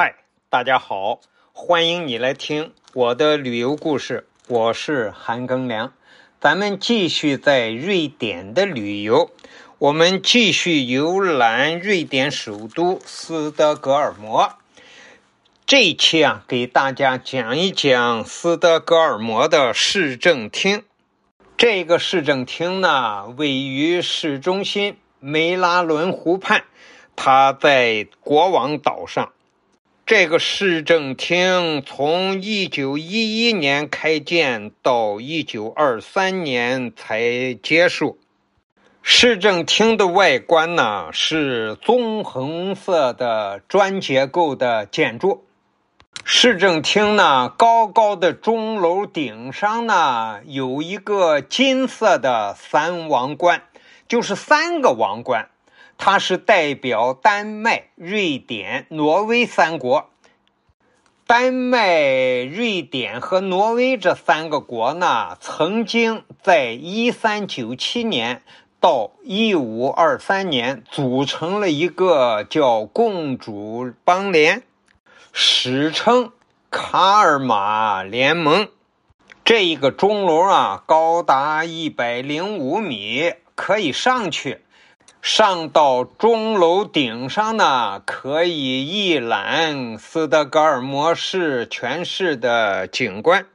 [0.00, 0.14] 嗨，
[0.48, 1.18] 大家好，
[1.52, 4.28] 欢迎你来听我的旅游故事。
[4.46, 5.92] 我是韩庚良，
[6.38, 9.32] 咱们继续在瑞典的旅游。
[9.78, 14.52] 我们继续游览瑞典首都斯德哥尔摩。
[15.66, 20.84] 这一期啊，给大家讲一讲斯德哥尔摩的市政厅。
[21.56, 26.62] 这个市政厅呢，位于市中心梅拉伦湖畔，
[27.16, 29.32] 它在国王岛上。
[30.08, 38.18] 这个市政厅从一九一一年开建到一九二三年才结束。
[39.02, 45.44] 市政厅的外观呢是棕红色的砖结构的建筑。
[46.24, 53.64] 市政厅呢高高的钟楼顶上呢有一个金色的三王冠，
[54.08, 55.50] 就是三个王冠。
[55.98, 60.08] 它是代表丹麦、瑞典、挪威三国。
[61.26, 68.42] 丹麦、瑞典和挪威这三个国呢，曾经在1397年
[68.80, 74.62] 到1523年组成了一个叫共主邦联，
[75.32, 76.32] 史称
[76.70, 78.68] 卡尔马联盟。
[79.44, 84.62] 这一个钟楼啊，高达105米，可以上去。
[85.20, 93.46] 上到钟楼顶上呢，可以一览斯德哥尔摩市全市的景观。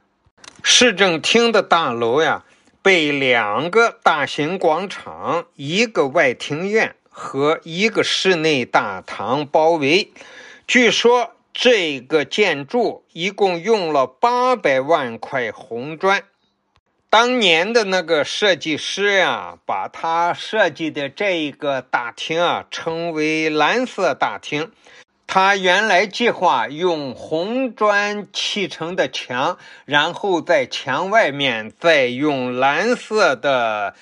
[0.62, 2.44] 市政厅的大楼呀，
[2.82, 10.12] 被两个大型广场、一个外庭院和一个室内大堂包围。
[10.66, 16.22] 据说这个建筑一共用了八百万块红砖。
[17.14, 24.72] 当年的那个设计师呀，把他设计的这一个大厅啊称为蓝色大厅。
[25.28, 33.94] 他原来计划用红砖砌成的墙，然后在墙外面再用蓝色的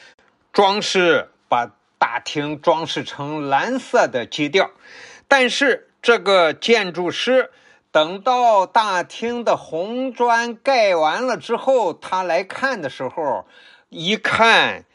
[0.50, 4.70] 装饰，把大厅装饰成蓝色的基调。
[5.28, 7.50] 但是这个建筑师。
[7.92, 13.44] 等到大厅的红砖盖完了之后，他来看的时候，
[13.90, 14.86] 一看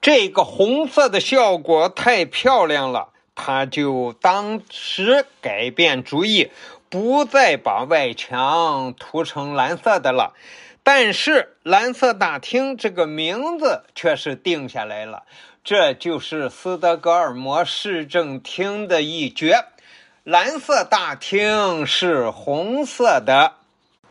[0.00, 6.50] 这个红色的效果太漂亮了，他就当时改变主意，
[6.88, 10.34] 不再把外墙涂成蓝色的了。
[10.82, 15.22] 但是“蓝色大厅”这个名字却是定下来了，
[15.62, 19.66] 这就是斯德哥尔摩市政厅的一绝。
[20.28, 23.54] 蓝色大厅是红色的。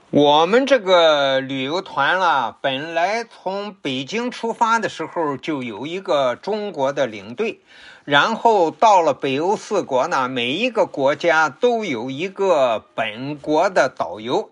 [0.10, 7.62] 我们这个旅游团啦，本来从北京出发的时候就有一个中国的领队，
[8.04, 14.50] 然后到了北欧四国呢，每一个国家都有一个本国的导游。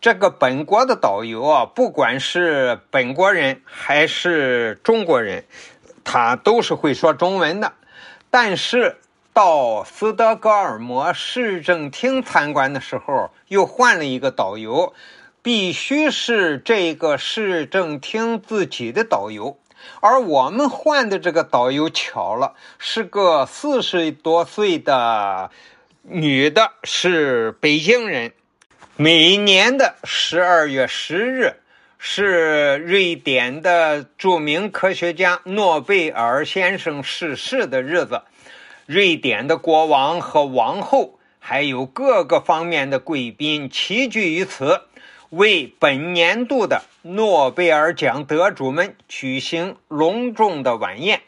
[0.00, 5.44] 这个本国的导游啊，不管是本国人还是中国人，
[6.02, 7.74] 他都是会说中文的，
[8.30, 8.96] 但是。
[9.34, 14.94] 到斯德哥尔摩市政厅参观的时候，又换了一个导游，
[15.42, 19.58] 必须是这个市政厅自己的导游。
[20.00, 25.50] 而我们换的这个导游巧了，是个四十多岁的
[26.02, 28.32] 女的，是北京人。
[28.94, 31.56] 每年的十二月十日
[31.98, 38.22] 是瑞典的著名科学家诺贝尔先生逝世的日子。
[38.86, 44.82] 瑞典的国王和王后，还有各个方面的贵宾齐聚于此，
[45.30, 51.22] 为本年度的诺贝尔奖得主们举行隆重的晚宴。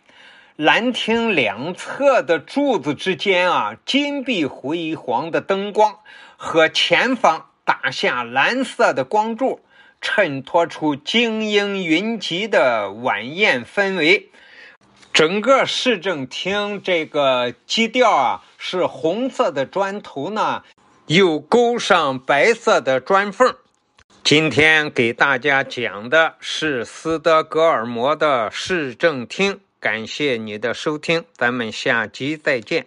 [0.57, 5.97] 兰厅两侧的柱子之间啊，金碧辉煌的灯光
[6.37, 9.61] 和前方打下蓝色的光柱，
[10.03, 14.29] 衬托出精英云集的晚宴氛围。
[15.17, 20.63] 整个市政厅这个基调啊，是红色的砖头呢，
[21.07, 23.57] 又勾上白色的砖缝。
[24.23, 32.85] 今天给大家讲的是斯德哥尔摩的市政厅，感谢你的收听，咱们下集再见。